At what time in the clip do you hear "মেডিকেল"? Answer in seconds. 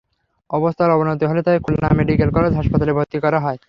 1.97-2.29